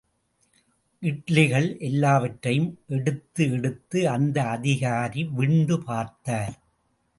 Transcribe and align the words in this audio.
இட்லிகள் 1.03 1.79
எல்லாவற்றையும் 1.79 2.79
எடுத்து 2.87 3.51
எடுத்து 3.51 4.09
அந்த 4.09 4.37
அதிகாரி 4.47 5.23
விண்டு 5.23 5.77
பார்த்தார். 5.83 6.55